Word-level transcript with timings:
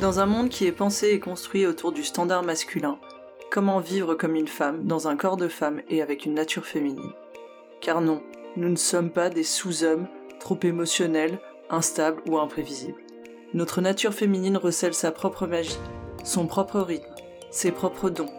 Dans 0.00 0.20
un 0.20 0.26
monde 0.26 0.50
qui 0.50 0.66
est 0.66 0.72
pensé 0.72 1.08
et 1.08 1.20
construit 1.20 1.66
autour 1.66 1.90
du 1.90 2.04
standard 2.04 2.42
masculin, 2.42 2.98
comment 3.50 3.80
vivre 3.80 4.14
comme 4.14 4.34
une 4.34 4.46
femme 4.46 4.84
dans 4.84 5.08
un 5.08 5.16
corps 5.16 5.38
de 5.38 5.48
femme 5.48 5.80
et 5.88 6.02
avec 6.02 6.26
une 6.26 6.34
nature 6.34 6.66
féminine? 6.66 7.12
Car 7.80 8.02
non, 8.02 8.22
nous 8.56 8.68
ne 8.68 8.76
sommes 8.76 9.08
pas 9.08 9.30
des 9.30 9.42
sous-hommes 9.42 10.06
trop 10.38 10.58
émotionnels, 10.62 11.38
instables 11.70 12.22
ou 12.28 12.36
imprévisibles. 12.38 13.00
Notre 13.54 13.80
nature 13.80 14.12
féminine 14.12 14.58
recèle 14.58 14.92
sa 14.92 15.12
propre 15.12 15.46
magie, 15.46 15.78
son 16.24 16.46
propre 16.46 16.80
rythme, 16.80 17.14
ses 17.50 17.72
propres 17.72 18.10
dons. 18.10 18.30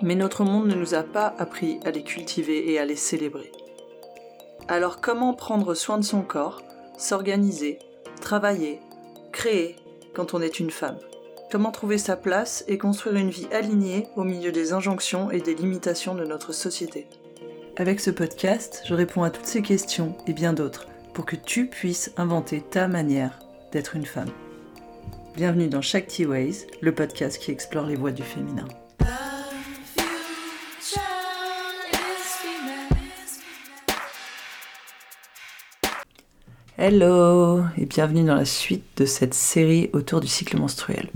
Mais 0.00 0.14
notre 0.14 0.42
monde 0.42 0.68
ne 0.68 0.74
nous 0.74 0.94
a 0.94 1.02
pas 1.02 1.34
appris 1.38 1.80
à 1.84 1.90
les 1.90 2.02
cultiver 2.02 2.72
et 2.72 2.78
à 2.78 2.86
les 2.86 2.96
célébrer. 2.96 3.52
Alors 4.68 5.02
comment 5.02 5.34
prendre 5.34 5.74
soin 5.74 5.98
de 5.98 6.04
son 6.04 6.22
corps, 6.22 6.62
s'organiser, 6.96 7.78
travailler, 8.22 8.80
créer? 9.32 9.76
Quand 10.14 10.34
on 10.34 10.40
est 10.40 10.60
une 10.60 10.70
femme 10.70 10.98
Comment 11.50 11.70
trouver 11.70 11.98
sa 11.98 12.16
place 12.16 12.64
et 12.66 12.78
construire 12.78 13.16
une 13.16 13.30
vie 13.30 13.46
alignée 13.52 14.08
au 14.16 14.24
milieu 14.24 14.50
des 14.50 14.72
injonctions 14.72 15.30
et 15.30 15.40
des 15.40 15.54
limitations 15.54 16.14
de 16.14 16.24
notre 16.24 16.52
société? 16.52 17.06
Avec 17.76 18.00
ce 18.00 18.10
podcast, 18.10 18.82
je 18.86 18.94
réponds 18.94 19.22
à 19.22 19.30
toutes 19.30 19.46
ces 19.46 19.62
questions 19.62 20.16
et 20.26 20.32
bien 20.32 20.52
d'autres 20.52 20.86
pour 21.12 21.26
que 21.26 21.36
tu 21.36 21.66
puisses 21.66 22.12
inventer 22.16 22.60
ta 22.60 22.88
manière 22.88 23.38
d'être 23.72 23.94
une 23.94 24.06
femme. 24.06 24.30
Bienvenue 25.36 25.68
dans 25.68 25.82
Shakti 25.82 26.26
Ways, 26.26 26.66
le 26.80 26.94
podcast 26.94 27.38
qui 27.38 27.50
explore 27.50 27.86
les 27.86 27.96
voies 27.96 28.12
du 28.12 28.22
féminin. 28.22 28.66
Hello 36.86 37.62
et 37.78 37.86
bienvenue 37.86 38.24
dans 38.24 38.34
la 38.34 38.44
suite 38.44 38.84
de 38.98 39.06
cette 39.06 39.32
série 39.32 39.88
autour 39.94 40.20
du 40.20 40.26
cycle 40.26 40.58
menstruel. 40.58 41.08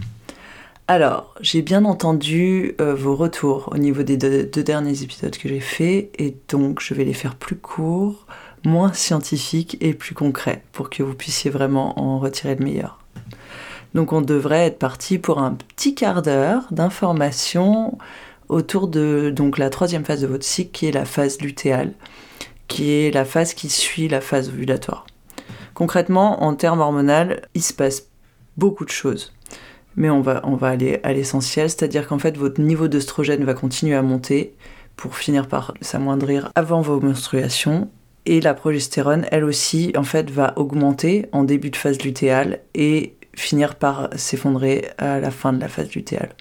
Alors, 0.86 1.34
j'ai 1.42 1.60
bien 1.60 1.84
entendu 1.84 2.74
euh, 2.80 2.94
vos 2.94 3.14
retours 3.14 3.68
au 3.70 3.76
niveau 3.76 4.02
des 4.02 4.16
deux, 4.16 4.62
derniers 4.62 5.02
épisodes 5.02 5.36
que 5.36 5.46
j'ai 5.46 5.60
faits, 5.60 6.08
et 6.18 6.34
donc 6.48 6.80
je 6.80 6.94
vais 6.94 7.04
les 7.04 7.12
faire 7.12 7.34
plus 7.34 7.56
courts, 7.56 8.26
moins 8.64 8.94
scientifiques 8.94 9.76
et 9.82 9.92
plus 9.92 10.14
concrets, 10.14 10.62
pour 10.72 10.88
que 10.88 11.02
vous 11.02 11.12
puissiez 11.12 11.50
vraiment 11.50 12.00
en 12.00 12.18
retirer 12.18 12.54
le 12.54 12.64
meilleur. 12.64 12.98
Donc 13.92 14.14
on 14.14 14.22
devrait 14.22 14.68
être 14.68 14.78
parti 14.78 15.18
pour 15.18 15.38
un 15.38 15.52
petit 15.52 15.94
quart 15.94 16.22
d'heure 16.22 16.62
d'informations 16.70 17.98
autour 18.48 18.88
de 18.88 19.30
donc 19.36 19.58
la 19.58 19.68
troisième 19.68 20.06
phase 20.06 20.22
de 20.22 20.28
votre 20.28 20.46
cycle, 20.46 20.70
qui 20.70 20.86
est 20.86 20.92
la 20.92 21.04
phase 21.04 21.42
lutéale, 21.42 21.92
qui 22.68 22.90
est 22.90 23.10
la 23.12 23.26
phase 23.26 23.52
qui 23.52 23.68
suit 23.68 24.08
la 24.08 24.22
phase 24.22 24.48
ovulatoire. 24.48 25.04
Concrètement, 25.78 26.42
en 26.42 26.56
termes 26.56 26.80
hormonaux, 26.80 27.36
il 27.54 27.62
se 27.62 27.72
passe 27.72 28.08
beaucoup 28.56 28.84
de 28.84 28.90
choses 28.90 29.32
mais 29.98 30.10
on 30.10 30.20
va, 30.20 30.40
on 30.44 30.54
va 30.54 30.68
aller 30.68 31.00
à 31.02 31.12
l'essentiel, 31.12 31.68
c'est-à-dire 31.68 32.06
qu'en 32.06 32.18
fait 32.18 32.36
votre 32.36 32.60
niveau 32.60 32.86
d'œstrogène 32.86 33.44
va 33.44 33.52
continuer 33.52 33.96
à 33.96 34.02
monter 34.02 34.54
pour 34.96 35.16
finir 35.16 35.48
par 35.48 35.74
s'amoindrir 35.80 36.52
avant 36.54 36.80
vos 36.80 37.00
menstruations. 37.00 37.90
Et 38.24 38.40
la 38.40 38.54
progestérone, 38.54 39.26
elle 39.32 39.42
aussi, 39.42 39.92
en 39.96 40.04
fait, 40.04 40.30
va 40.30 40.52
augmenter 40.56 41.26
en 41.32 41.44
début 41.44 41.70
de 41.70 41.76
phase 41.76 42.00
lutéale 42.02 42.60
et 42.74 43.14
finir 43.34 43.74
par 43.74 44.10
s'effondrer 44.14 44.88
à 44.98 45.18
la 45.18 45.30
fin 45.30 45.52
de 45.52 45.60
la 45.60 45.68
phase 45.68 45.92
lutéale. 45.94 46.34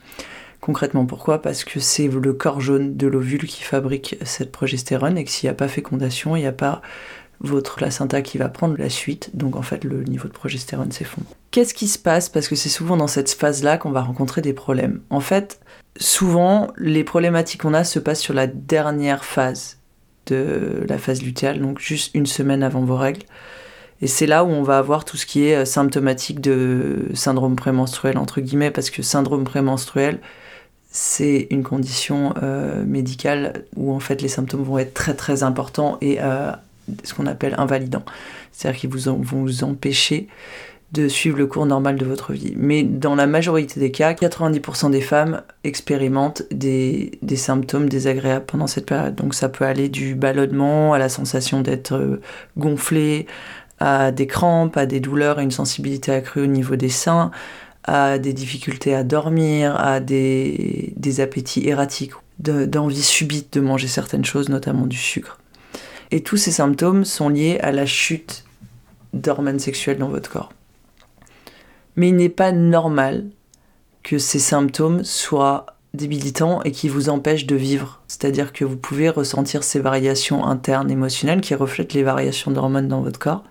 Concrètement, 0.60 1.06
pourquoi? 1.06 1.42
Parce 1.42 1.64
que 1.64 1.80
c'est 1.80 2.08
le 2.08 2.34
corps 2.34 2.62
jaune 2.62 2.98
de 2.98 3.08
l'ovule 3.08 3.46
qui 3.46 3.64
fabrique 3.64 4.18
cette 4.24 4.52
progestérone 4.52 5.18
et 5.18 5.24
que 5.24 5.32
s'il 5.32 5.48
n'y 5.48 5.52
a 5.52 5.56
pas 5.56 5.68
fécondation, 5.68 6.36
il 6.36 6.42
n'y 6.42 6.48
a 6.48 6.52
pas 6.52 6.82
votre 7.40 7.76
placenta 7.76 8.22
qui 8.22 8.38
va 8.38 8.50
prendre 8.50 8.76
la 8.78 8.90
suite, 8.90 9.32
donc 9.36 9.56
en 9.56 9.62
fait 9.62 9.84
le 9.84 10.04
niveau 10.04 10.28
de 10.28 10.34
progestérone 10.34 10.92
s'effondre. 10.92 11.28
Qu'est-ce 11.52 11.74
qui 11.74 11.88
se 11.88 12.00
passe? 12.00 12.30
Parce 12.30 12.48
que 12.48 12.56
c'est 12.56 12.70
souvent 12.70 12.98
dans 12.98 13.08
cette 13.08 13.32
phase-là 13.32 13.78
qu'on 13.78 13.92
va 13.92 14.02
rencontrer 14.02 14.42
des 14.42 14.54
problèmes. 14.54 15.02
En 15.10 15.20
fait, 15.20 15.60
souvent 15.98 16.68
les 16.78 17.04
problématiques 17.04 17.62
qu'on 17.62 17.74
a 17.74 17.84
se 17.84 18.00
passent 18.00 18.22
sur 18.22 18.34
la 18.34 18.48
dernière 18.48 19.24
phase 19.24 19.78
de 20.26 20.86
la 20.88 20.98
phase 20.98 21.22
lutéale, 21.22 21.60
donc 21.60 21.80
juste 21.80 22.14
une 22.14 22.26
semaine 22.26 22.64
avant 22.64 22.82
vos 22.82 22.98
règles. 22.98 23.24
Et 24.02 24.08
c'est 24.08 24.28
là 24.28 24.44
où 24.44 24.50
on 24.50 24.62
va 24.62 24.78
avoir 24.78 25.06
tout 25.06 25.18
ce 25.18 25.26
qui 25.26 25.46
est 25.46 25.56
euh, 25.56 25.66
symptomatique 25.66 26.40
de 26.40 27.08
syndrome 27.14 27.56
prémenstruel, 27.56 28.18
entre 28.18 28.42
guillemets, 28.42 28.70
parce 28.70 28.92
que 28.92 29.02
syndrome 29.02 29.44
prémenstruel, 29.44 30.20
c'est 30.92 31.48
une 31.50 31.64
condition 31.64 32.34
euh, 32.42 32.84
médicale 32.86 33.66
où 33.76 33.92
en 33.92 34.00
fait 34.00 34.22
les 34.22 34.28
symptômes 34.28 34.64
vont 34.64 34.78
être 34.78 34.94
très 34.94 35.16
très 35.16 35.44
importants 35.44 35.98
et 36.02 36.18
euh, 36.22 36.52
ce 37.04 37.14
qu'on 37.14 37.26
appelle 37.26 37.56
invalidant. 37.58 38.04
C'est-à-dire 38.52 38.80
qu'ils 38.80 38.90
vous 38.90 39.12
vont 39.12 39.44
vous 39.44 39.64
empêcher 39.64 40.28
de 40.94 41.10
suivre 41.10 41.38
le 41.38 41.48
cours 41.48 41.66
normal 41.66 41.98
de 41.98 42.06
votre 42.06 42.32
vie. 42.32 42.54
Mais 42.56 42.84
dans 42.84 43.16
la 43.16 43.28
majorité 43.28 43.80
des 43.80 43.92
cas, 43.92 44.14
90% 44.14 44.90
des 44.92 45.02
femmes 45.02 45.42
expérimentent 45.64 46.44
des, 46.50 47.12
des, 47.22 47.36
symptômes 47.36 47.90
désagréables 47.90 48.46
pendant 48.46 48.68
cette 48.68 48.86
période. 48.86 49.16
Donc 49.16 49.34
ça 49.34 49.50
peut 49.50 49.66
aller 49.66 49.90
du 49.90 50.16
ballonnement 50.16 50.94
à 50.94 50.98
la 50.98 51.10
sensation 51.10 51.62
d'être 51.62 51.94
euh, 51.94 52.22
gonflé, 52.58 53.28
à 53.80 54.12
des 54.12 54.28
crampes, 54.28 54.78
à 54.78 54.86
des 54.86 55.02
douleurs, 55.02 55.40
à 55.40 55.44
une 55.44 55.52
sensibilité 55.52 56.14
accrue 56.14 56.44
au 56.44 56.48
niveau 56.48 56.78
des 56.78 56.90
seins, 56.90 57.32
à 57.84 58.18
des 58.18 58.34
difficultés 58.34 58.96
à 58.96 59.04
dormir, 59.04 59.76
à 59.78 60.00
des, 60.00 60.94
des 60.96 61.20
appétits 61.20 61.68
erratiques, 61.68 62.14
d'envie 62.40 63.04
subite 63.04 63.54
de 63.54 63.62
manger 63.62 63.88
certaines 63.88 64.26
choses, 64.26 64.48
notamment 64.48 64.86
du 64.86 64.98
sucre. 64.98 65.40
Et 66.12 66.22
tous 66.22 66.38
ces 66.38 66.52
symptômes 66.52 67.06
sont 67.06 67.30
liés 67.30 67.60
à 67.62 67.72
la 67.72 67.86
chute 67.86 68.46
d'hormones 69.14 69.60
sexuelles 69.60 69.98
dans 69.98 70.10
votre 70.10 70.30
corps. 70.30 70.54
Mais 71.96 72.10
il 72.10 72.16
n'est 72.16 72.30
pas 72.30 72.52
normal 72.52 73.26
que 74.04 74.18
ces 74.18 74.40
symptômes 74.40 75.04
soient 75.04 75.66
débilitants 75.94 76.62
et 76.64 76.72
qui 76.72 76.88
vous 76.88 77.10
empêchent 77.10 77.48
de 77.48 77.56
vivre. 77.56 78.02
C'est-à-dire 78.08 78.54
que 78.54 78.64
vous 78.64 78.78
pouvez 78.78 79.10
ressentir 79.10 79.64
ces 79.64 79.80
variations 79.80 80.46
internes 80.46 80.92
émotionnelles 80.92 81.42
qui 81.42 81.56
reflètent 81.56 81.94
les 81.94 82.04
variations 82.04 82.52
d'hormones 82.52 82.88
dans 82.88 83.02
votre 83.02 83.20
corps. 83.20 83.44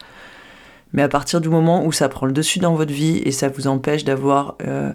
Mais 0.93 1.03
à 1.03 1.09
partir 1.09 1.41
du 1.41 1.49
moment 1.49 1.85
où 1.85 1.93
ça 1.93 2.09
prend 2.09 2.27
le 2.27 2.33
dessus 2.33 2.59
dans 2.59 2.75
votre 2.75 2.93
vie 2.93 3.21
et 3.25 3.33
ça 3.33 3.49
vous 3.49 3.67
empêche 3.67 4.05
d'avoir 4.05 4.57
euh, 4.67 4.93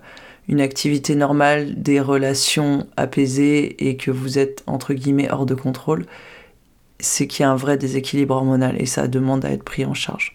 une 0.48 0.62
activité 0.62 1.14
normale, 1.14 1.76
des 1.76 2.00
relations 2.00 2.88
apaisées 2.98 3.88
et 3.88 3.98
que 3.98 4.10
vous 4.10 4.40
êtes 4.40 4.64
entre 4.66 4.94
guillemets 4.94 5.30
hors 5.30 5.46
de 5.46 5.54
contrôle, 5.54 6.06
c'est 7.02 7.28
qu'il 7.28 7.44
y 7.44 7.46
a 7.46 7.52
un 7.52 7.56
vrai 7.56 7.78
déséquilibre 7.78 8.36
hormonal 8.36 8.82
et 8.82 8.86
ça 8.86 9.08
demande 9.08 9.44
à 9.46 9.52
être 9.52 9.64
pris 9.64 9.86
en 9.86 9.94
charge. 9.94 10.34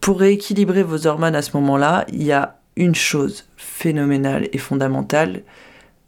Pour 0.00 0.20
rééquilibrer 0.20 0.82
vos 0.82 1.06
hormones 1.06 1.34
à 1.34 1.42
ce 1.42 1.56
moment-là, 1.56 2.06
il 2.12 2.22
y 2.22 2.32
a 2.32 2.58
une 2.76 2.94
chose 2.94 3.46
phénoménale 3.56 4.48
et 4.52 4.58
fondamentale, 4.58 5.42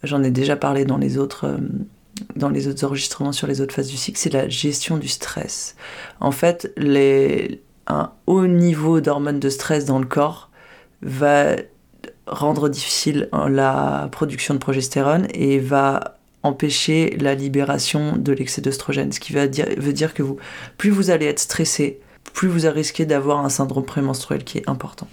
j'en 0.03 0.23
ai 0.23 0.31
déjà 0.31 0.57
parlé 0.57 0.85
dans 0.85 0.99
les 0.99 1.19
autres, 1.19 1.47
euh, 1.47 1.59
dans 2.35 2.49
les 2.49 2.69
autres 2.69 2.85
enregistrements 2.85 3.33
sur 3.33 3.47
les 3.47 3.61
autres 3.61 3.75
phases 3.75 3.89
du 3.89 3.97
cycle, 3.97 4.19
c'est 4.19 4.33
la 4.33 4.49
gestion 4.49 4.97
du 4.97 5.09
stress. 5.09 5.77
En 6.21 6.33
fait, 6.33 6.73
un 7.87 8.13
haut 8.27 8.47
niveau 8.47 9.01
d'hormones 9.01 9.41
de 9.41 9.51
stress 9.51 9.85
dans 9.85 9.99
le 9.99 10.07
corps 10.07 10.51
va 11.03 11.57
rendre 12.27 12.69
difficile 12.69 13.29
la 13.33 14.09
production 14.11 14.55
de 14.55 14.59
progestérone 14.59 15.29
et 15.35 15.59
va 15.59 16.16
empêcher 16.47 17.17
la 17.21 17.35
libération 17.35 18.17
de 18.17 18.33
l'excès 18.33 18.61
d'œstrogène. 18.61 19.13
Ce 19.13 19.21
qui 19.21 19.33
veut 19.33 19.49
dire, 19.49 20.15
que 20.15 20.23
plus 20.79 20.91
vous 20.91 21.11
allez 21.11 21.27
être 21.27 21.41
stressé, 21.41 22.01
plus 22.33 22.49
vous 22.49 22.67
allez 22.67 22.77
risquer 22.77 23.07
d'avoir 23.07 23.45
un 23.45 23.49
syndrome 23.49 23.85
prémenstruel 23.85 24.45
qui 24.45 24.59
est 24.59 24.69
important. 24.69 25.09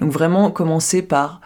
Donc 0.00 0.10
vraiment, 0.12 0.50
commencez 0.50 1.02
par 1.02 1.40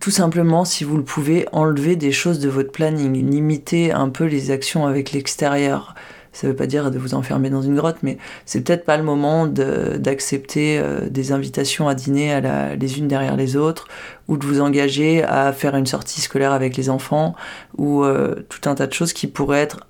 tout 0.00 0.10
simplement, 0.10 0.64
si 0.64 0.84
vous 0.84 0.96
le 0.96 1.02
pouvez, 1.02 1.46
enlever 1.52 1.96
des 1.96 2.12
choses 2.12 2.38
de 2.38 2.48
votre 2.48 2.70
planning, 2.70 3.14
limiter 3.28 3.90
un 3.90 4.10
peu 4.10 4.24
les 4.24 4.50
actions 4.52 4.86
avec 4.86 5.12
l'extérieur. 5.12 5.94
Ça 6.32 6.46
ne 6.46 6.52
veut 6.52 6.56
pas 6.56 6.66
dire 6.66 6.90
de 6.90 6.98
vous 6.98 7.14
enfermer 7.14 7.50
dans 7.50 7.62
une 7.62 7.76
grotte, 7.76 7.98
mais 8.02 8.18
c'est 8.44 8.60
peut-être 8.60 8.84
pas 8.84 8.96
le 8.96 9.02
moment 9.02 9.46
d'accepter 9.46 10.78
euh, 10.78 11.08
des 11.08 11.32
invitations 11.32 11.88
à 11.88 11.94
dîner 11.94 12.40
les 12.78 12.98
unes 12.98 13.08
derrière 13.08 13.36
les 13.36 13.56
autres, 13.56 13.88
ou 14.28 14.36
de 14.36 14.46
vous 14.46 14.60
engager 14.60 15.22
à 15.24 15.52
faire 15.52 15.74
une 15.76 15.86
sortie 15.86 16.20
scolaire 16.20 16.52
avec 16.52 16.76
les 16.76 16.90
enfants, 16.90 17.34
ou 17.76 18.04
euh, 18.04 18.34
tout 18.48 18.68
un 18.68 18.74
tas 18.74 18.86
de 18.86 18.92
choses 18.92 19.12
qui 19.12 19.26
pourraient 19.26 19.60
être 19.60 19.86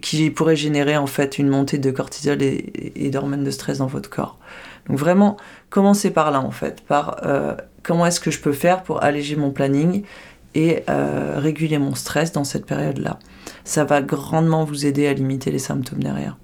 qui 0.00 0.32
générer 0.54 0.96
en 0.96 1.06
fait 1.06 1.38
une 1.38 1.48
montée 1.48 1.78
de 1.78 1.90
cortisol 1.90 2.40
et, 2.42 2.92
et 2.94 3.10
d'hormones 3.10 3.44
de 3.44 3.50
stress 3.50 3.78
dans 3.78 3.86
votre 3.86 4.08
corps. 4.08 4.38
Donc 4.88 4.98
vraiment, 4.98 5.36
commencez 5.68 6.10
par 6.10 6.30
là 6.30 6.40
en 6.40 6.50
fait, 6.50 6.80
par 6.82 7.20
euh, 7.24 7.54
comment 7.82 8.06
est-ce 8.06 8.20
que 8.20 8.30
je 8.30 8.40
peux 8.40 8.52
faire 8.52 8.82
pour 8.82 9.02
alléger 9.02 9.36
mon 9.36 9.50
planning 9.50 10.04
et 10.54 10.84
réguler 10.88 11.78
mon 11.78 11.94
stress 11.94 12.32
dans 12.32 12.44
cette 12.44 12.66
période-là 12.66 13.18
ça 13.64 13.84
va 13.84 14.02
grandement 14.02 14.64
vous 14.64 14.86
aider 14.86 15.06
à 15.06 15.12
limiter 15.12 15.50
les 15.50 15.58
symptômes 15.58 16.02
derrière. 16.02 16.36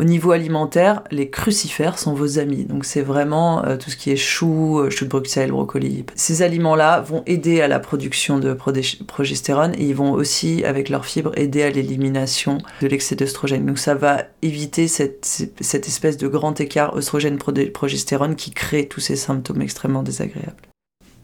Au 0.00 0.04
niveau 0.04 0.32
alimentaire, 0.32 1.02
les 1.12 1.30
crucifères 1.30 2.00
sont 2.00 2.14
vos 2.14 2.40
amis. 2.40 2.64
Donc 2.64 2.84
c'est 2.84 3.00
vraiment 3.00 3.64
euh, 3.64 3.76
tout 3.76 3.90
ce 3.90 3.96
qui 3.96 4.10
est 4.10 4.16
chou, 4.16 4.80
euh, 4.80 4.90
chou 4.90 5.04
de 5.04 5.10
Bruxelles, 5.10 5.52
brocoli. 5.52 6.04
Ces 6.16 6.42
aliments-là 6.42 7.00
vont 7.00 7.22
aider 7.26 7.60
à 7.60 7.68
la 7.68 7.78
production 7.78 8.40
de 8.40 8.54
progestérone 8.54 9.72
et 9.78 9.84
ils 9.84 9.94
vont 9.94 10.12
aussi, 10.12 10.64
avec 10.64 10.88
leurs 10.88 11.06
fibres, 11.06 11.30
aider 11.38 11.62
à 11.62 11.70
l'élimination 11.70 12.58
de 12.82 12.88
l'excès 12.88 13.14
d'œstrogène. 13.14 13.66
Donc 13.66 13.78
ça 13.78 13.94
va 13.94 14.24
éviter 14.42 14.88
cette, 14.88 15.26
cette 15.60 15.86
espèce 15.86 16.16
de 16.16 16.26
grand 16.26 16.60
écart 16.60 16.96
œstrogène-progestérone 16.96 18.34
qui 18.34 18.50
crée 18.50 18.88
tous 18.88 19.00
ces 19.00 19.16
symptômes 19.16 19.62
extrêmement 19.62 20.02
désagréables. 20.02 20.73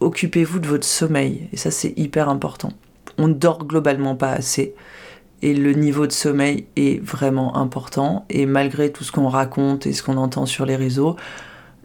Occupez-vous 0.01 0.59
de 0.59 0.67
votre 0.67 0.87
sommeil. 0.87 1.49
Et 1.53 1.57
ça, 1.57 1.71
c'est 1.71 1.93
hyper 1.97 2.29
important. 2.29 2.73
On 3.19 3.29
ne 3.29 3.35
dort 3.35 3.67
globalement 3.67 4.17
pas 4.17 4.33
assez. 4.33 4.75
Et 5.43 5.55
le 5.55 5.73
niveau 5.73 6.07
de 6.07 6.13
sommeil 6.13 6.67
est 6.77 7.03
vraiment 7.03 7.57
important. 7.57 8.27
Et 8.29 8.47
malgré 8.47 8.91
tout 8.91 9.05
ce 9.05 9.13
qu'on 9.13 9.29
raconte 9.29 9.87
et 9.87 9.93
ce 9.93 10.03
qu'on 10.03 10.17
entend 10.17 10.47
sur 10.47 10.67
les 10.67 10.77
réseaux, 10.77 11.17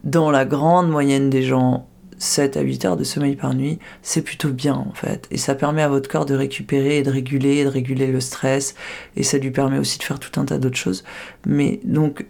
dans 0.04 0.30
la 0.30 0.44
grande 0.44 0.90
moyenne 0.90 1.30
des 1.30 1.42
gens, 1.42 1.86
7 2.18 2.56
à 2.56 2.60
8 2.62 2.84
heures 2.86 2.96
de 2.96 3.04
sommeil 3.04 3.36
par 3.36 3.54
nuit, 3.54 3.78
c'est 4.02 4.22
plutôt 4.22 4.50
bien 4.50 4.74
en 4.74 4.92
fait. 4.94 5.26
Et 5.30 5.36
ça 5.36 5.54
permet 5.54 5.82
à 5.82 5.88
votre 5.88 6.08
corps 6.08 6.26
de 6.26 6.34
récupérer 6.34 6.98
et 6.98 7.02
de 7.02 7.10
réguler, 7.10 7.58
et 7.58 7.64
de 7.64 7.68
réguler 7.68 8.06
le 8.06 8.20
stress. 8.20 8.74
Et 9.16 9.22
ça 9.22 9.38
lui 9.38 9.50
permet 9.50 9.78
aussi 9.78 9.98
de 9.98 10.02
faire 10.02 10.18
tout 10.18 10.40
un 10.40 10.44
tas 10.44 10.58
d'autres 10.58 10.76
choses. 10.76 11.04
Mais 11.46 11.80
donc, 11.84 12.26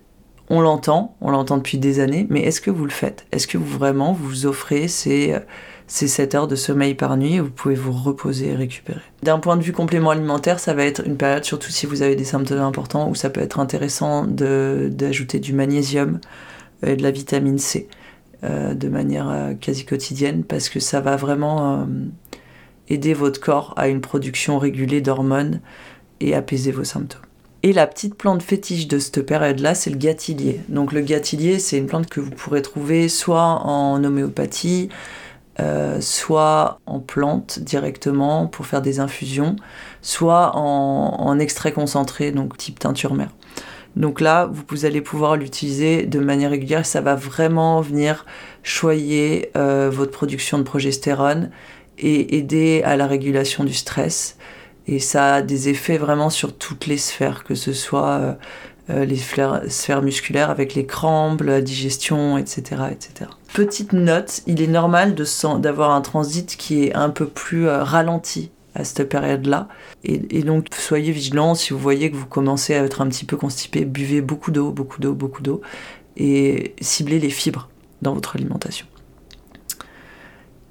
on 0.49 0.61
l'entend, 0.61 1.17
on 1.21 1.31
l'entend 1.31 1.57
depuis 1.57 1.79
des 1.79 1.99
années, 1.99 2.27
mais 2.31 2.41
est-ce 2.43 2.61
que 2.61 2.71
vous 2.71 2.85
le 2.85 2.91
faites? 2.91 3.27
Est-ce 3.33 3.47
que 3.47 3.59
vous 3.59 3.79
vraiment 3.79 4.13
vous 4.13 4.47
offrez 4.47 4.87
ces, 4.87 5.37
ces 5.87 6.09
7 6.09 6.35
heures 6.35 6.49
de 6.49 6.57
sommeil 6.57 6.95
par 6.95 7.17
nuit 7.17 7.41
où 7.41 7.45
vous 7.45 7.51
pouvez 7.51 7.75
vous 7.75 7.93
reposer 7.93 8.49
et 8.49 8.55
récupérer 8.57 9.01
D'un 9.23 9.39
point 9.39 9.57
de 9.57 9.63
vue 9.63 9.73
complément 9.73 10.11
alimentaire, 10.11 10.59
ça 10.59 10.75
va 10.75 10.85
être 10.85 11.07
une 11.07 11.17
période, 11.17 11.45
surtout 11.45 11.71
si 11.71 11.87
vous 11.87 12.03
avez 12.03 12.17
des 12.17 12.25
symptômes 12.25 12.61
importants, 12.61 13.09
où 13.09 13.15
ça 13.15 13.31
peut 13.31 13.41
être 13.41 13.61
intéressant 13.61 14.25
d'ajouter 14.27 15.39
du 15.39 15.53
magnésium 15.53 16.21
et 16.85 16.97
de 16.97 17.03
la 17.03 17.11
vitamine 17.11 17.59
C. 17.59 17.89
Euh, 18.45 18.75
de 18.75 18.89
manière 18.91 19.31
euh, 19.31 19.55
quasi 19.55 19.87
quotidienne 19.87 20.45
parce 20.45 20.69
que 20.69 20.79
ça 20.79 21.01
va 21.01 21.17
vraiment 21.17 21.81
euh, 21.81 21.85
aider 22.89 23.15
votre 23.15 23.41
corps 23.41 23.73
à 23.79 23.89
une 23.89 24.03
production 24.03 24.59
régulée 24.59 25.01
d'hormones 25.01 25.61
et 26.21 26.35
apaiser 26.35 26.71
vos 26.71 26.85
symptômes. 26.85 27.23
Et 27.63 27.73
la 27.73 27.87
petite 27.87 28.15
plante 28.15 28.43
fétiche 28.43 28.89
de 28.89 28.99
cette 28.99 29.23
période-là, 29.23 29.75
c'est 29.75 29.89
le 29.89 29.97
gâtillier. 29.97 30.61
Donc 30.69 30.93
le 30.93 31.01
gâtillier, 31.01 31.59
c'est 31.59 31.79
une 31.79 31.87
plante 31.87 32.11
que 32.11 32.21
vous 32.21 32.31
pourrez 32.31 32.61
trouver 32.61 33.09
soit 33.09 33.43
en 33.43 34.05
homéopathie, 34.05 34.91
soit 36.01 36.81
en 36.87 37.01
plante 37.01 37.59
directement 37.61 38.47
pour 38.47 38.67
faire 38.67 38.83
des 38.83 39.01
infusions, 39.01 39.57
soit 40.03 40.55
en, 40.55 41.17
en 41.19 41.39
extrait 41.39 41.73
concentré, 41.73 42.31
donc 42.31 42.57
type 42.57 42.79
teinture 42.79 43.15
mère. 43.15 43.31
Donc 43.97 44.21
là, 44.21 44.51
vous 44.69 44.85
allez 44.85 45.01
pouvoir 45.01 45.37
l'utiliser 45.37 46.05
de 46.05 46.21
manière 46.21 46.51
régulière. 46.51 46.85
Ça 46.85 47.01
va 47.01 47.15
vraiment 47.15 47.81
venir 47.81 48.27
choyer 48.63 49.51
euh, 49.57 49.91
votre 49.91 50.13
production 50.13 50.59
de 50.59 50.63
progestérone 50.65 51.51
et 51.99 52.37
aider 52.37 52.83
à 52.85 52.97
la 52.97 53.07
régulation 53.07 53.65
du 53.65 53.73
stress. 53.73 54.37
Et 54.87 54.99
ça 54.99 55.37
a 55.37 55.43
des 55.43 55.71
effets 55.71 55.97
vraiment 55.97 56.29
sur 56.29 56.57
toutes 56.57 56.87
les 56.87 56.99
sphères, 56.99 57.43
que 57.43 57.55
ce 57.55 57.73
soit 57.73 58.11
euh, 58.11 58.35
euh, 58.91 59.05
les 59.07 59.17
sphères 59.17 60.03
musculaires 60.03 60.51
avec 60.51 60.75
les 60.75 60.85
crampes, 60.85 61.41
la 61.41 61.63
digestion, 61.63 62.37
etc. 62.37 62.83
etc. 62.93 63.31
Petite 63.57 63.95
note, 63.95 64.43
il 64.47 64.61
est 64.61 64.67
normal 64.67 65.15
d'avoir 65.15 65.93
un 65.93 66.03
transit 66.03 66.59
qui 66.59 66.85
est 66.85 66.95
un 66.95 67.09
peu 67.09 67.27
plus 67.27 67.67
ralenti 67.67 68.51
à 68.75 68.85
cette 68.85 69.09
période-là. 69.09 69.69
Et, 70.05 70.43
donc, 70.43 70.67
soyez 70.77 71.11
vigilants 71.11 71.55
si 71.55 71.73
vous 71.73 71.79
voyez 71.79 72.11
que 72.11 72.17
vous 72.17 72.27
commencez 72.27 72.75
à 72.75 72.85
être 72.85 73.01
un 73.01 73.09
petit 73.09 73.25
peu 73.25 73.39
constipé, 73.39 73.87
buvez 73.87 74.21
beaucoup 74.21 74.51
d'eau, 74.51 74.73
beaucoup 74.73 75.01
d'eau, 75.01 75.15
beaucoup 75.15 75.41
d'eau, 75.41 75.63
et 76.19 76.75
ciblez 76.83 77.19
les 77.19 77.31
fibres 77.31 77.71
dans 78.03 78.13
votre 78.13 78.37
alimentation. 78.37 78.87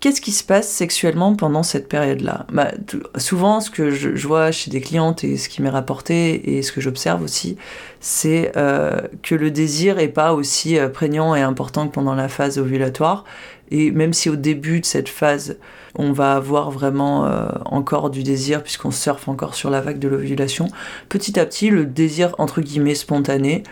Qu'est-ce 0.06 0.22
qui 0.22 0.34
se 0.34 0.44
passe 0.44 0.68
sexuellement 0.70 1.36
pendant 1.36 1.64
cette 1.64 1.90
période-là 1.90 2.46
bah, 2.54 2.70
Souvent, 3.18 3.60
ce 3.60 3.72
que 3.72 3.90
je, 3.90 4.28
vois 4.28 4.52
chez 4.52 4.70
des 4.70 4.80
clientes 4.80 5.24
et 5.24 5.36
ce 5.36 5.50
qui 5.50 5.64
m'est 5.64 5.70
rapporté 5.72 6.56
et 6.56 6.62
ce 6.62 6.72
que 6.72 6.80
j'observe 6.80 7.24
aussi, 7.24 7.58
c'est 8.02 8.52
euh, 8.56 9.02
que 9.24 9.34
le 9.34 9.50
désir 9.50 9.96
n'est 9.96 10.08
pas 10.08 10.36
aussi 10.36 10.78
euh, 10.78 10.90
prégnant 10.90 11.34
et 11.34 11.42
important 11.42 11.88
que 11.88 11.92
pendant 11.92 12.14
la 12.14 12.28
phase 12.28 12.60
ovulatoire. 12.60 13.24
Et 13.72 13.90
même 13.90 14.14
si 14.14 14.30
au 14.30 14.36
début 14.36 14.80
de 14.80 14.86
cette 14.86 15.10
phase, 15.10 15.58
on 15.96 16.12
va 16.12 16.36
avoir 16.36 16.70
vraiment 16.70 17.26
euh, 17.26 17.48
encore 17.66 18.12
du 18.12 18.22
désir 18.22 18.62
puisqu'on 18.62 18.92
surfe 18.92 19.28
encore 19.28 19.56
sur 19.56 19.72
la 19.72 19.82
vague 19.82 19.98
de 19.98 20.08
l'ovulation, 20.08 20.68
petit 21.10 21.40
à 21.40 21.48
petit, 21.48 21.72
le 21.72 21.84
désir 21.84 22.36
entre 22.38 22.62
guillemets 22.62 22.94
spontané 22.94 23.64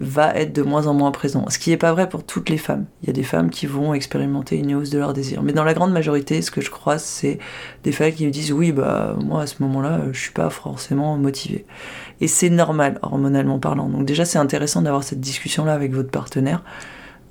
va 0.00 0.34
être 0.34 0.54
de 0.54 0.62
moins 0.62 0.86
en 0.86 0.94
moins 0.94 1.10
présent. 1.10 1.44
Ce 1.50 1.58
qui 1.58 1.70
n'est 1.70 1.76
pas 1.76 1.92
vrai 1.92 2.08
pour 2.08 2.24
toutes 2.24 2.48
les 2.48 2.56
femmes. 2.56 2.86
Il 3.02 3.08
y 3.08 3.10
a 3.10 3.12
des 3.12 3.22
femmes 3.22 3.50
qui 3.50 3.66
vont 3.66 3.92
expérimenter 3.92 4.56
une 4.56 4.74
hausse 4.74 4.88
de 4.88 4.98
leur 4.98 5.12
désir. 5.12 5.42
Mais 5.42 5.52
dans 5.52 5.62
la 5.62 5.74
grande 5.74 5.92
majorité, 5.92 6.40
ce 6.40 6.50
que 6.50 6.62
je 6.62 6.70
crois, 6.70 6.98
c'est 6.98 7.38
des 7.84 7.92
femmes 7.92 8.12
qui 8.12 8.26
me 8.26 8.30
disent 8.30 8.52
oui, 8.52 8.72
bah 8.72 9.16
moi 9.22 9.42
à 9.42 9.46
ce 9.46 9.62
moment-là, 9.62 10.00
je 10.10 10.18
suis 10.18 10.32
pas 10.32 10.48
forcément 10.48 11.18
motivée. 11.18 11.66
Et 12.22 12.28
c'est 12.28 12.50
normal, 12.50 12.98
hormonalement 13.02 13.58
parlant. 13.58 13.88
Donc 13.88 14.06
déjà, 14.06 14.24
c'est 14.24 14.38
intéressant 14.38 14.80
d'avoir 14.80 15.04
cette 15.04 15.20
discussion-là 15.20 15.74
avec 15.74 15.92
votre 15.92 16.10
partenaire 16.10 16.64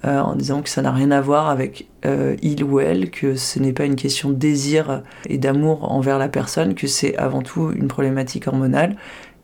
euh, 0.06 0.20
en 0.20 0.36
disant 0.36 0.62
que 0.62 0.70
ça 0.70 0.82
n'a 0.82 0.92
rien 0.92 1.12
à 1.12 1.20
voir 1.20 1.50
avec 1.50 1.90
euh, 2.06 2.38
il 2.42 2.64
ou 2.64 2.80
elle, 2.80 3.10
que 3.10 3.36
ce 3.36 3.60
n'est 3.60 3.74
pas 3.74 3.84
une 3.84 3.98
question 3.98 4.30
de 4.30 4.36
désir 4.36 5.04
et 5.28 5.38
d'amour 5.38 5.92
envers 5.92 6.18
la 6.18 6.30
personne, 6.30 6.74
que 6.74 6.88
c'est 6.88 7.18
avant 7.18 7.42
tout 7.42 7.72
une 7.76 7.90
problématique 7.90 8.48
hormonale 8.48 8.96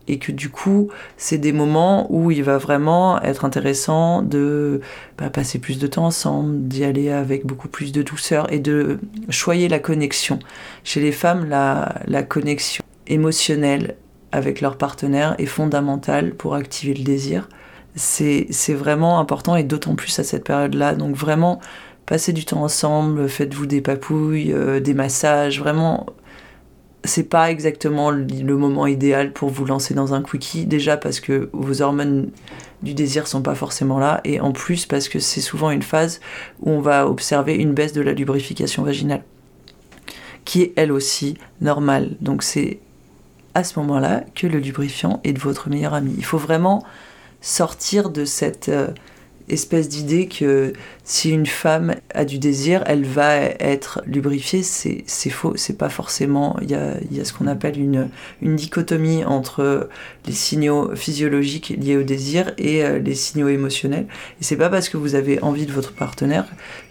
et 0.08 0.20
que 0.20 0.32
du 0.32 0.50
coup 0.50 0.90
c'est 1.18 1.38
des 1.38 1.52
moments 1.52 2.08
où 2.10 2.32
il 2.32 2.44
va 2.44 2.58
vraiment 2.58 3.22
être 3.22 3.46
intéressant 3.46 4.22
de 4.22 4.82
bah, 5.18 5.30
passer 5.30 5.60
plus 5.60 5.80
de 5.80 5.88
temps 5.88 6.06
ensemble, 6.06 6.68
d'y 6.68 6.84
aller 6.84 7.10
avec 7.12 7.46
beaucoup 7.46 7.68
plus 7.68 7.92
de 7.92 8.02
douceur 8.02 8.52
et 8.52 8.60
de 8.60 9.00
choyer 9.30 9.68
la 9.68 9.80
connexion. 9.80 10.40
Chez 10.84 11.02
les 11.02 11.12
femmes, 11.12 11.50
la, 11.50 12.24
connexion 12.24 12.84
émotionnelle 13.08 13.96
avec 14.32 14.62
leur 14.62 14.78
partenaire 14.78 15.36
est 15.38 15.46
fondamentale 15.46 16.34
pour 16.34 16.56
activer 16.56 16.94
le 16.94 17.04
désir 17.04 17.48
c'est 17.96 18.74
vraiment 18.74 19.20
important 19.20 19.56
et 19.56 19.64
d'autant 19.64 19.96
plus 19.96 20.20
à 20.20 20.24
cette 20.24 20.44
période-là. 20.44 20.96
Donc 20.96 21.16
vraiment, 21.16 21.60
passez 22.06 22.34
du 22.34 22.46
temps 22.46 22.64
ensemble, 22.64 23.28
faites-vous 23.30 23.66
des 23.66 23.82
papouilles, 23.82 24.52
euh, 24.52 24.80
des 24.80 24.94
massages, 24.94 25.60
vraiment. 25.60 26.06
C'est 27.06 27.30
pas 27.30 27.52
exactement 27.52 28.12
le 28.12 28.58
moment 28.58 28.88
idéal 28.88 29.32
pour 29.32 29.50
vous 29.50 29.66
lancer 29.66 29.94
dans 29.94 30.14
un 30.14 30.22
quickie, 30.22 30.66
déjà 30.66 30.98
parce 30.98 31.20
que 31.20 31.50
vos 31.54 31.82
hormones 31.82 32.32
du 32.84 32.94
désir 32.94 33.28
sont 33.28 33.42
pas 33.42 33.56
forcément 33.56 34.00
là, 34.00 34.22
et 34.24 34.40
en 34.40 34.52
plus 34.52 34.86
parce 34.86 35.10
que 35.10 35.20
c'est 35.20 35.42
souvent 35.42 35.72
une 35.72 35.82
phase 35.82 36.20
où 36.62 36.70
on 36.72 36.82
va 36.82 37.08
observer 37.08 37.56
une 37.56 37.74
baisse 37.74 37.94
de 37.94 38.02
la 38.02 38.14
lubrification 38.14 38.84
vaginale, 38.84 39.24
qui 40.46 40.62
est 40.62 40.74
elle 40.76 40.92
aussi 40.92 41.38
normale. 41.62 42.16
Donc 42.22 42.44
c'est 42.44 42.80
à 43.54 43.64
ce 43.64 43.80
moment-là 43.80 44.24
que 44.36 44.48
le 44.48 44.60
lubrifiant 44.60 45.22
est 45.24 45.34
de 45.34 45.40
votre 45.40 45.70
meilleur 45.70 45.94
ami. 45.94 46.14
Il 46.18 46.26
faut 46.26 46.38
vraiment 46.38 46.84
sortir 47.42 48.10
de 48.10 48.26
cette 48.26 48.70
euh, 48.70 48.88
espèce 49.50 49.88
d'idée 49.88 50.28
que 50.28 50.74
si 51.08 51.30
une 51.30 51.46
femme 51.46 51.94
a 52.16 52.26
du 52.26 52.40
désir, 52.40 52.84
elle 52.88 53.06
va 53.06 53.36
être 53.38 54.02
lubrifiée, 54.08 54.64
c'est 54.64 55.30
faux. 55.30 55.54
C'est 55.56 55.78
pas 55.78 55.90
forcément. 55.90 56.58
Il 56.64 56.72
y 56.72 56.74
a, 56.74 57.24
ce 57.24 57.32
qu'on 57.32 57.46
appelle 57.46 57.80
une, 57.80 58.10
une, 58.42 58.56
dichotomie 58.56 59.24
entre 59.24 59.88
les 60.26 60.34
signaux 60.34 60.96
physiologiques 60.96 61.76
liés 61.78 61.96
au 61.96 62.02
désir 62.02 62.54
et 62.58 62.84
euh, 62.84 62.98
les 62.98 63.14
signaux 63.14 63.50
émotionnels. 63.50 64.08
Et 64.42 64.44
c'est 64.44 64.58
pas 64.58 64.70
parce 64.70 64.90
que 64.90 64.98
vous 64.98 65.14
avez 65.14 65.40
envie 65.44 65.68
de 65.68 65.72
votre 65.72 65.94
partenaire 65.94 66.48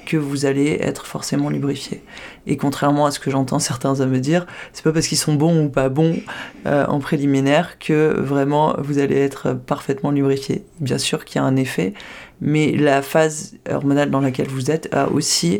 que 0.06 0.16
vous 0.16 0.46
allez 0.46 0.78
être 0.80 1.06
forcément 1.06 1.50
lubrifié. 1.50 2.02
Et 2.46 2.56
contrairement 2.56 3.06
à 3.06 3.10
ce 3.10 3.18
que 3.18 3.30
j'entends 3.30 3.58
certains 3.58 4.00
à 4.00 4.06
me 4.06 4.20
dire, 4.20 4.46
c'est 4.72 4.84
pas 4.84 4.92
parce 4.92 5.08
qu'ils 5.08 5.18
sont 5.18 5.34
bons 5.34 5.64
ou 5.64 5.68
pas 5.68 5.88
bons 5.88 6.20
euh, 6.66 6.86
en 6.86 7.00
préliminaire 7.00 7.78
que 7.80 8.14
vraiment 8.20 8.76
vous 8.78 8.98
allez 8.98 9.16
être 9.16 9.54
parfaitement 9.54 10.12
lubrifié. 10.12 10.64
Bien 10.78 10.98
sûr 10.98 11.24
qu'il 11.24 11.40
y 11.40 11.44
a 11.44 11.44
un 11.44 11.56
effet, 11.56 11.94
mais 12.40 12.72
la 12.72 13.00
phase 13.00 13.54
hormonale 13.70 14.03
dans 14.10 14.20
laquelle 14.20 14.48
vous 14.48 14.70
êtes 14.70 14.92
a 14.94 15.08
aussi 15.08 15.58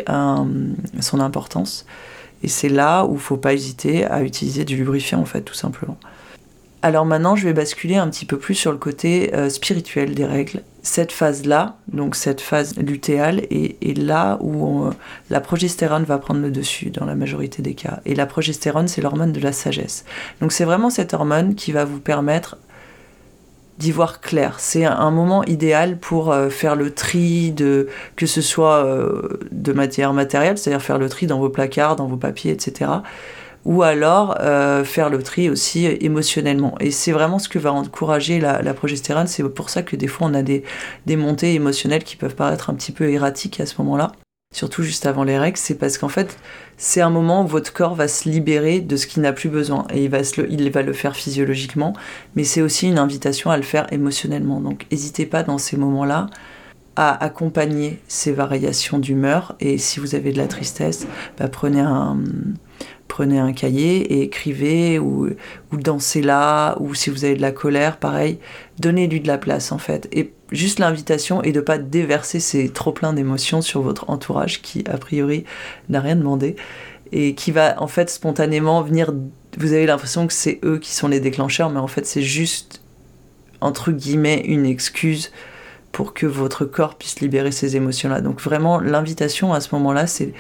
son 1.01 1.21
importance. 1.21 1.87
Et 2.43 2.49
c'est 2.49 2.69
là 2.69 3.05
où 3.07 3.15
il 3.15 3.21
faut 3.21 3.39
pas 3.39 3.55
hésiter 3.55 4.05
à 4.05 4.23
utiliser 4.23 4.65
du 4.65 4.77
lubrifiant 4.77 5.21
en 5.21 5.25
fait, 5.25 5.43
tout 5.43 5.55
simplement. 5.55 5.97
Alors 6.83 7.07
maintenant, 7.07 7.35
je 7.35 7.45
vais 7.45 7.55
basculer 7.55 7.97
un 7.97 8.11
petit 8.11 8.27
peu 8.27 8.37
plus 8.37 8.55
sur 8.55 8.71
le 8.71 8.77
côté 8.77 9.35
euh, 9.35 9.49
spirituel 9.49 10.15
des 10.15 10.27
règles. 10.27 10.61
Cette 10.83 11.13
phase-là, 11.13 11.79
donc 11.91 12.15
cette 12.15 12.43
phase 12.43 12.77
lutéale, 12.77 13.41
est, 13.51 13.97
là 13.97 14.37
où 14.43 14.91
la 15.31 15.41
progestérone 15.41 16.05
va 16.05 16.19
prendre 16.19 16.43
le 16.43 16.51
dessus 16.51 16.91
dans 16.91 17.07
la 17.07 17.15
majorité 17.15 17.63
des 17.63 17.73
cas. 17.73 18.01
Et 18.05 18.15
la 18.15 18.27
progestérone, 18.27 18.87
c'est 18.87 19.01
l'hormone 19.01 19.33
de 19.33 19.41
la 19.41 19.53
sagesse. 19.53 20.05
Donc 20.43 20.53
c'est 20.53 20.67
vraiment 20.67 20.91
cette 20.91 21.15
hormone 21.15 21.55
qui 21.55 21.73
va 21.73 21.87
vous 21.87 22.01
permettre 22.01 22.59
d'y 23.79 23.91
voir 23.93 24.21
clair. 24.21 24.57
C'est 24.59 24.85
un 24.85 25.11
moment 25.11 25.45
idéal 25.45 25.99
pour 25.99 26.33
euh, 26.33 26.49
faire 26.49 26.77
le 26.77 26.93
tri 26.93 27.53
de 27.53 27.89
que 28.17 28.27
ce 28.27 28.41
soit 28.41 28.85
euh, 28.85 29.39
de 29.51 29.73
matière 29.73 30.13
matérielle, 30.13 30.59
c'est-à-dire 30.59 30.83
faire 30.83 30.99
le 30.99 31.09
tri 31.09 31.27
dans 31.27 31.39
vos 31.39 31.49
placards, 31.49 31.97
dans 31.97 32.07
vos 32.07 32.17
papiers, 32.17 32.53
etc. 32.53 32.91
Ou 33.65 33.83
alors 33.83 34.37
euh, 34.41 34.85
faire 34.85 35.11
le 35.11 35.23
tri 35.23 35.49
aussi 35.49 35.87
émotionnellement. 35.87 36.75
Et 36.81 36.91
c'est 36.91 37.13
vraiment 37.13 37.39
ce 37.39 37.49
que 37.49 37.59
va 37.59 37.73
encourager 37.73 38.39
la, 38.39 38.63
la 38.63 38.75
progestérone. 38.75 39.27
C'est 39.27 39.43
pour 39.43 39.71
ça 39.71 39.83
que 39.83 39.97
des 39.97 40.07
fois 40.07 40.29
on 40.31 40.35
a 40.35 40.43
des, 40.43 40.65
des 41.07 41.17
montées 41.17 41.55
émotionnelles 41.55 42.05
qui 42.05 42.17
peuvent 42.17 42.37
paraître 42.37 42.71
un 42.71 42.75
petit 42.75 42.93
peu 42.93 43.11
erratiques 43.11 43.61
à 43.61 43.67
ce 43.67 43.75
moment-là 43.79 44.13
surtout 44.55 44.83
juste 44.85 45.05
avant 45.05 45.25
les 45.25 45.37
règles, 45.37 45.59
c'est 45.59 45.75
parce 45.75 45.99
qu'en 45.99 46.09
fait, 46.09 46.39
c'est 46.79 47.01
un 47.01 47.11
moment 47.11 47.45
où 47.45 47.47
votre 47.47 47.73
corps 47.73 47.95
va 47.95 48.09
se 48.09 48.29
libérer 48.29 48.81
de 48.81 48.97
ce 48.97 49.07
qu'il 49.07 49.21
n'a 49.23 49.33
plus 49.33 49.49
besoin. 49.49 49.85
Et 49.93 50.05
il 50.05 50.11
va, 50.11 50.21
le, 50.83 50.93
faire 50.93 51.17
physiologiquement, 51.17 51.93
mais 52.37 52.45
c'est 52.45 52.63
aussi 52.63 52.89
une 52.89 52.99
invitation 52.99 53.51
à 53.51 53.57
le 53.57 53.65
faire 53.65 53.93
émotionnellement. 53.93 54.61
Donc 54.61 54.87
n'hésitez 54.91 55.27
pas 55.27 55.43
dans 55.43 55.59
ces 55.59 55.77
moments-là 55.77 56.29
à 56.97 57.25
accompagner 57.25 58.01
ces 58.07 58.31
variations 58.31 58.99
d'humeur. 58.99 59.57
Et 59.59 59.77
si 59.77 59.99
vous 59.99 60.15
avez 60.15 60.33
de 60.33 60.39
la 60.39 60.47
tristesse, 60.47 61.09
bah, 61.37 61.49
prenez 61.49 61.81
un 61.81 62.17
prenez 63.15 63.39
un 63.39 63.53
cahier 63.53 64.13
et 64.13 64.23
écrivez 64.23 64.99
ou, 64.99 65.31
dansez 65.71 66.21
là, 66.21 66.77
ou 66.81 66.97
si 66.97 67.11
vous 67.11 67.25
avez 67.25 67.37
de 67.37 67.43
la 67.43 67.53
colère, 67.53 67.99
pareil, 67.99 68.41
donnez-lui 68.81 69.21
de 69.21 69.29
la 69.29 69.39
place 69.39 69.71
en 69.71 69.79
fait. 69.79 70.09
Et 70.11 70.33
juste 70.51 70.81
l'invitation 70.81 71.41
est 71.41 71.53
de 71.53 71.61
pas 71.61 71.79
déverser 71.79 72.41
ces 72.41 72.69
trop 72.71 72.91
plein 72.91 73.13
d'émotions 73.13 73.63
sur 73.63 73.83
votre 73.83 74.11
entourage 74.11 74.63
qui 74.63 74.83
a 74.91 74.97
priori 74.97 75.45
n'a 75.89 76.01
rien 76.01 76.17
demandé 76.17 76.57
et 77.13 77.37
qui 77.37 77.53
va 77.53 77.81
en 77.81 77.87
fait 77.87 78.11
spontanément 78.11 78.83
venir. 78.83 79.15
Vous 79.59 79.73
avez 79.75 79.87
l'impression 79.87 80.27
que 80.27 80.33
c'est 80.33 80.59
eux 80.65 80.79
qui 80.79 80.93
sont 80.93 81.07
les 81.07 81.21
déclencheurs, 81.21 81.71
mais 81.71 81.79
en 81.79 81.87
fait 81.87 82.07
c'est 82.07 82.23
juste 82.23 82.83
entre 83.61 83.93
guillemets 83.93 84.43
une 84.45 84.67
excuse 84.67 85.31
pour 85.93 86.15
que 86.15 86.27
votre 86.27 86.65
corps 86.65 86.97
puisse 86.97 87.21
libérer 87.21 87.53
ces 87.53 87.77
émotions-là. 87.77 88.23
Donc 88.23 88.41
vraiment 88.41 88.81
l'invitation 88.81 89.55
à 89.55 89.61
ce 89.61 89.73
moment-là, 89.77 90.09
c'est 90.09 90.33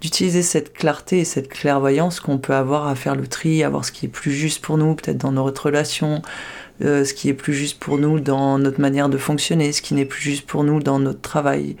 d'utiliser 0.00 0.42
cette 0.42 0.72
clarté 0.72 1.20
et 1.20 1.24
cette 1.24 1.48
clairvoyance 1.48 2.20
qu'on 2.20 2.38
peut 2.38 2.54
avoir 2.54 2.88
à 2.88 2.94
faire 2.94 3.14
le 3.14 3.26
tri, 3.26 3.62
à 3.62 3.68
voir 3.68 3.84
ce 3.84 3.92
qui 3.92 4.06
est 4.06 4.10
plus 4.10 4.32
juste 4.32 4.62
pour 4.62 4.78
nous, 4.78 4.94
peut-être 4.94 5.18
dans 5.18 5.32
notre 5.32 5.66
relation, 5.66 6.22
euh, 6.82 7.04
ce 7.04 7.12
qui 7.12 7.28
est 7.28 7.34
plus 7.34 7.52
juste 7.52 7.78
pour 7.78 7.98
nous 7.98 8.20
dans 8.20 8.58
notre 8.58 8.80
manière 8.80 9.08
de 9.08 9.18
fonctionner, 9.18 9.72
ce 9.72 9.82
qui 9.82 9.94
n'est 9.94 10.06
plus 10.06 10.22
juste 10.22 10.46
pour 10.46 10.64
nous 10.64 10.80
dans 10.80 10.98
notre 10.98 11.20
travail, 11.20 11.76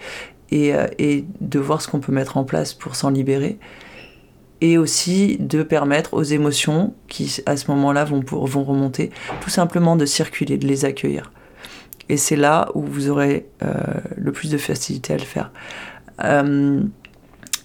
et, 0.50 0.74
euh, 0.74 0.86
et 0.98 1.24
de 1.40 1.58
voir 1.58 1.80
ce 1.80 1.88
qu'on 1.88 2.00
peut 2.00 2.12
mettre 2.12 2.36
en 2.36 2.44
place 2.44 2.74
pour 2.74 2.96
s'en 2.96 3.10
libérer. 3.10 3.58
Et 4.62 4.76
aussi 4.76 5.38
de 5.40 5.62
permettre 5.62 6.12
aux 6.12 6.22
émotions 6.22 6.92
qui 7.08 7.42
à 7.46 7.56
ce 7.56 7.70
moment-là 7.70 8.04
vont, 8.04 8.20
vont 8.20 8.64
remonter, 8.64 9.10
tout 9.40 9.48
simplement 9.48 9.96
de 9.96 10.04
circuler, 10.04 10.58
de 10.58 10.66
les 10.66 10.84
accueillir. 10.84 11.32
Et 12.10 12.18
c'est 12.18 12.36
là 12.36 12.68
où 12.74 12.82
vous 12.82 13.08
aurez 13.08 13.46
euh, 13.62 13.72
le 14.16 14.32
plus 14.32 14.50
de 14.50 14.58
facilité 14.58 15.14
à 15.14 15.16
le 15.16 15.22
faire. 15.22 15.50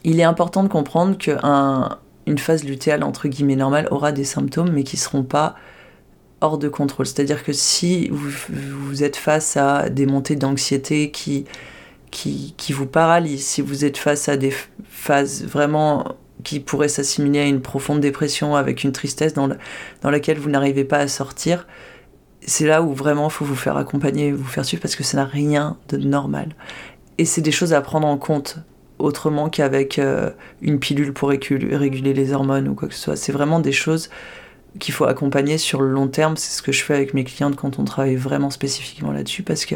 Il 0.05 0.19
est 0.19 0.23
important 0.23 0.61
de 0.61 0.67
comprendre 0.67 1.17
qu'une 1.17 2.37
phase 2.37 2.63
lutéale 2.63 3.03
entre 3.03 3.27
guillemets 3.27 3.55
normale 3.55 3.87
aura 3.89 4.11
des 4.11 4.23
symptômes, 4.23 4.69
mais 4.71 4.83
qui 4.83 4.97
ne 4.97 5.01
seront 5.01 5.23
pas 5.23 5.55
hors 6.41 6.59
de 6.59 6.69
contrôle. 6.69 7.07
C'est-à-dire 7.07 7.43
que 7.43 7.53
si 7.53 8.09
vous, 8.09 9.03
êtes 9.03 9.15
face 9.15 9.57
à 9.57 9.89
des 9.89 10.05
montées 10.05 10.35
d'anxiété 10.35 11.09
qui, 11.09 11.45
qui, 12.11 12.53
qui, 12.55 12.71
vous 12.71 12.85
paralysent, 12.85 13.47
si 13.47 13.61
vous 13.61 13.83
êtes 13.83 13.97
face 13.97 14.29
à 14.29 14.37
des 14.37 14.53
phases 14.87 15.43
vraiment 15.43 16.15
qui 16.43 16.59
pourraient 16.59 16.87
s'assimiler 16.87 17.39
à 17.39 17.45
une 17.45 17.61
profonde 17.61 17.99
dépression 17.99 18.55
avec 18.55 18.83
une 18.83 18.91
tristesse 18.91 19.33
dans, 19.33 19.49
dans 20.03 20.11
laquelle 20.11 20.37
vous 20.37 20.51
n'arrivez 20.51 20.83
pas 20.83 20.99
à 20.99 21.07
sortir, 21.07 21.65
c'est 22.45 22.67
là 22.67 22.83
où 22.83 22.93
vraiment 22.93 23.29
il 23.29 23.31
faut 23.31 23.45
vous 23.45 23.55
faire 23.55 23.75
accompagner, 23.75 24.31
vous 24.31 24.43
faire 24.43 24.65
suivre 24.65 24.83
parce 24.83 24.95
que 24.95 25.03
ça 25.03 25.17
n'a 25.17 25.25
rien 25.25 25.77
de 25.89 25.97
normal. 25.97 26.49
Et 27.17 27.25
c'est 27.25 27.41
des 27.41 27.51
choses 27.51 27.73
à 27.73 27.81
prendre 27.81 28.07
en 28.07 28.17
compte 28.17 28.59
autrement 28.99 29.49
qu'avec 29.49 29.99
euh, 29.99 30.31
une 30.61 30.79
pilule 30.79 31.13
pour 31.13 31.29
réguler 31.29 32.13
les 32.13 32.33
hormones 32.33 32.67
ou 32.67 32.75
quoi 32.75 32.87
que 32.87 32.93
ce 32.93 33.01
soit. 33.01 33.15
C'est 33.15 33.31
vraiment 33.31 33.59
des 33.59 33.71
choses 33.71 34.09
qu'il 34.79 34.93
faut 34.93 35.05
accompagner 35.05 35.57
sur 35.57 35.81
le 35.81 35.89
long 35.89 36.07
terme. 36.07 36.37
C'est 36.37 36.55
ce 36.55 36.61
que 36.61 36.71
je 36.71 36.83
fais 36.83 36.95
avec 36.95 37.13
mes 37.13 37.23
clientes 37.23 37.55
quand 37.55 37.79
on 37.79 37.83
travaille 37.83 38.15
vraiment 38.15 38.49
spécifiquement 38.49 39.11
là-dessus 39.11 39.43
parce 39.43 39.65
que 39.65 39.75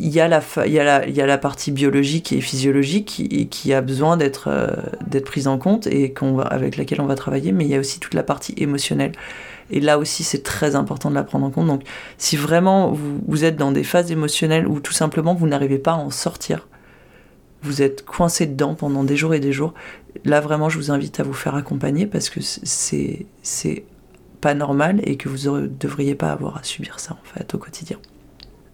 il 0.00 0.10
y, 0.10 0.20
a 0.20 0.28
la, 0.28 1.38
partie 1.38 1.72
biologique 1.72 2.32
et 2.32 2.40
physiologique 2.40 3.48
qui, 3.50 3.72
a 3.72 3.80
besoin 3.80 4.16
d'être 4.16 4.46
euh, 4.46 4.68
d'être 5.04 5.24
prise 5.24 5.48
en 5.48 5.58
compte 5.58 5.88
et 5.88 6.14
avec 6.50 6.76
laquelle 6.76 7.00
on 7.00 7.06
va 7.06 7.16
travailler, 7.16 7.50
mais 7.50 7.64
il 7.64 7.70
y 7.70 7.74
a 7.74 7.80
aussi 7.80 7.98
toute 7.98 8.14
la 8.14 8.22
partie 8.22 8.54
émotionnelle. 8.58 9.10
Et 9.70 9.80
là 9.80 9.98
aussi, 9.98 10.22
c'est 10.22 10.44
très 10.44 10.76
important 10.76 11.10
de 11.10 11.16
la 11.16 11.24
prendre 11.24 11.46
en 11.46 11.50
compte. 11.50 11.66
Donc, 11.66 11.82
si 12.16 12.36
vraiment 12.36 12.92
vous, 12.92 13.18
vous 13.26 13.44
êtes 13.44 13.56
dans 13.56 13.72
des 13.72 13.82
phases 13.82 14.12
émotionnelles 14.12 14.68
où 14.68 14.78
tout 14.78 14.92
simplement 14.92 15.34
vous 15.34 15.48
n'arrivez 15.48 15.78
pas 15.78 15.92
à 15.92 15.96
en 15.96 16.10
sortir, 16.10 16.68
vous 17.62 17.82
êtes 17.82 18.04
coincé 18.04 18.46
dedans 18.46 18.74
pendant 18.74 19.04
des 19.04 19.16
jours 19.16 19.34
et 19.34 19.40
des 19.40 19.52
jours, 19.52 19.74
là 20.24 20.40
vraiment 20.40 20.68
je 20.68 20.78
vous 20.78 20.90
invite 20.90 21.20
à 21.20 21.22
vous 21.22 21.32
faire 21.32 21.54
accompagner 21.54 22.06
parce 22.06 22.30
que 22.30 22.40
c'est 22.40 23.84
pas 24.40 24.54
normal 24.54 25.00
et 25.04 25.16
que 25.16 25.28
vous 25.28 25.50
ne 25.50 25.66
devriez 25.66 26.14
pas 26.14 26.30
avoir 26.30 26.56
à 26.56 26.62
subir 26.62 27.00
ça 27.00 27.14
en 27.14 27.24
fait 27.24 27.54
au 27.54 27.58
quotidien. 27.58 27.98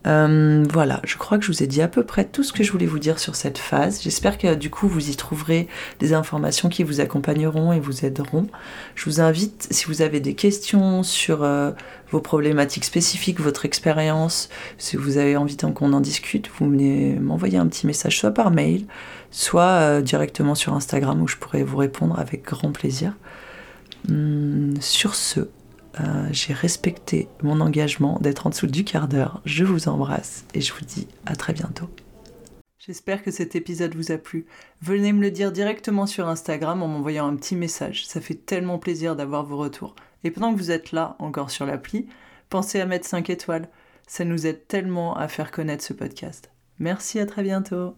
Euh, 0.07 0.65
voilà, 0.71 1.01
je 1.05 1.17
crois 1.17 1.39
que 1.39 1.45
je 1.45 1.53
vous 1.53 1.63
ai 1.63 1.67
dit 1.67 1.81
à 1.81 1.89
peu 1.89 2.05
près 2.05 2.25
tout 2.25 2.43
ce 2.43 2.53
que 2.53 2.63
je 2.63 2.71
voulais 2.71 2.87
vous 2.87 2.99
dire 2.99 3.19
sur 3.19 3.37
cette 3.37 3.57
phase. 3.57 4.03
J'espère 4.03 4.37
que 4.37 4.55
du 4.55 4.69
coup 4.69 4.87
vous 4.87 5.09
y 5.09 5.17
trouverez 5.17 5.67
des 5.99 6.13
informations 6.13 6.69
qui 6.69 6.83
vous 6.83 7.01
accompagneront 7.01 7.73
et 7.73 7.81
vous 7.81 8.05
aideront. 8.05 8.47
Je 8.95 9.07
vous 9.07 9.21
invite, 9.21 9.67
si 9.71 9.87
vous 9.87 10.03
avez 10.03 10.21
des 10.21 10.35
questions 10.35 11.03
sur 11.03 11.43
euh, 11.43 11.71
vos 12.11 12.21
problématiques 12.21 12.85
spécifiques, 12.85 13.41
votre 13.41 13.65
expérience, 13.65 14.51
si 14.77 14.97
vous 14.97 15.17
avez 15.17 15.37
envie 15.37 15.57
qu'on 15.57 15.93
en 15.95 16.01
discute, 16.01 16.51
vous 16.59 16.69
venez 16.69 17.15
m'envoyer 17.15 17.57
un 17.57 17.67
petit 17.67 17.87
message 17.87 18.19
soit 18.19 18.33
par 18.33 18.51
mail, 18.51 18.85
soit 19.31 19.63
euh, 19.63 20.03
directement 20.03 20.55
sur 20.55 20.75
Instagram 20.75 21.23
où 21.23 21.29
je 21.29 21.37
pourrais 21.37 21.63
vous 21.63 21.79
répondre 21.79 22.19
avec 22.19 22.45
grand 22.45 22.73
plaisir. 22.73 23.15
Hum, 24.11 24.75
sur 24.81 25.15
ce, 25.15 25.49
euh, 26.01 26.29
j'ai 26.33 26.53
respecté 26.53 27.29
mon 27.43 27.61
engagement 27.61 28.19
d'être 28.21 28.47
en 28.47 28.51
dessous 28.51 28.67
du 28.67 28.85
quart 28.85 29.09
d'heure. 29.09 29.41
Je 29.45 29.65
vous 29.65 29.89
embrasse 29.89 30.45
et 30.55 30.61
je 30.61 30.73
vous 30.73 30.85
dis 30.85 31.07
à 31.27 31.37
très 31.37 31.53
bientôt. 31.53 31.89
J'espère 32.79 33.23
que 33.23 33.31
cet 33.31 33.57
épisode 33.57 33.95
vous 33.95 34.13
a 34.13 34.19
plu. 34.19 34.45
Venez 34.83 35.13
me 35.13 35.23
le 35.23 35.31
dire 35.31 35.53
directement 35.53 36.07
sur 36.07 36.29
Instagram 36.29 36.83
en 36.83 36.89
m'envoyant 36.89 37.27
un 37.27 37.37
petit 37.37 37.57
message. 37.57 38.07
Ça 38.07 38.21
fait 38.21 38.35
tellement 38.35 38.79
plaisir 38.79 39.17
d'avoir 39.17 39.45
vos 39.45 39.57
retours. 39.57 39.95
Et 40.23 40.31
pendant 40.31 40.53
que 40.53 40.59
vous 40.59 40.71
êtes 40.71 40.93
là, 40.93 41.17
encore 41.19 41.51
sur 41.51 41.65
l'appli, 41.65 42.09
pensez 42.51 42.81
à 42.81 42.87
mettre 42.87 43.07
5 43.07 43.31
étoiles. 43.31 43.71
Ça 44.07 44.25
nous 44.25 44.47
aide 44.47 44.67
tellement 44.67 45.17
à 45.17 45.29
faire 45.29 45.51
connaître 45.51 45.83
ce 45.83 45.95
podcast. 45.95 46.51
Merci, 46.79 47.19
à 47.21 47.27
très 47.27 47.43
bientôt. 47.43 47.95